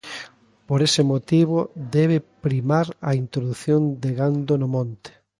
Por 0.67 0.79
ese 0.87 1.01
motivo 1.11 1.57
debe 1.97 2.17
primar 2.45 2.87
a 3.09 3.11
introdución 3.23 3.81
de 4.03 4.11
gando 4.19 4.55
no 4.61 4.67
monte. 4.75 5.11